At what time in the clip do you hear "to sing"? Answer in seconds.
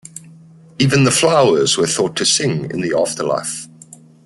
2.15-2.71